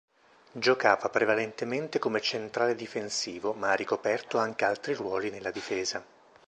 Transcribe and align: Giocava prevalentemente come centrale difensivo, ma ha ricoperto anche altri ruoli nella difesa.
Giocava 0.53 1.09
prevalentemente 1.09 1.99
come 1.99 2.21
centrale 2.21 2.73
difensivo, 2.73 3.53
ma 3.53 3.69
ha 3.69 3.75
ricoperto 3.75 4.39
anche 4.39 4.65
altri 4.65 4.95
ruoli 4.95 5.29
nella 5.29 5.51
difesa. 5.51 6.03